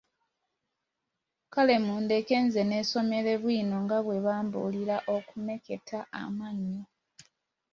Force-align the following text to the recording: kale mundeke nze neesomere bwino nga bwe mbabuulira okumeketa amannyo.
kale 1.53 1.75
mundeke 1.85 2.35
nze 2.45 2.61
neesomere 2.69 3.31
bwino 3.43 3.75
nga 3.85 3.97
bwe 4.05 4.17
mbabuulira 4.21 4.97
okumeketa 5.15 5.99
amannyo. 6.21 6.83